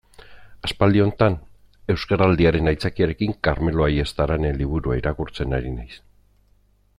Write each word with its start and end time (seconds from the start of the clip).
Aspaldi 0.67 1.01
honetan, 1.03 1.35
Euskaraldiaren 1.95 2.71
aitzakiarekin, 2.71 3.35
Karmelo 3.49 3.85
Ayestaren 3.89 4.49
liburua 4.63 4.99
irakurtzen 5.03 5.59
ari 5.59 5.77
naiz. 5.77 5.93